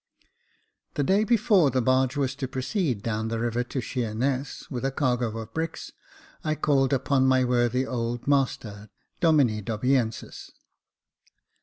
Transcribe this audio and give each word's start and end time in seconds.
The 0.95 1.03
day 1.03 1.23
before 1.23 1.69
the 1.69 1.79
barge 1.79 2.17
was 2.17 2.33
to 2.37 2.47
proceed 2.47 3.03
down 3.03 3.27
the 3.27 3.37
river 3.39 3.63
to 3.65 3.79
Sheerness, 3.81 4.65
with 4.71 4.83
a 4.83 4.89
cargo 4.89 5.37
of 5.37 5.53
bricks, 5.53 5.91
I 6.43 6.55
called 6.55 6.91
upon 6.91 7.27
my 7.27 7.43
worthy 7.45 7.85
old 7.85 8.27
master, 8.27 8.89
Domine 9.19 9.63
Dobiensis. 9.63 10.49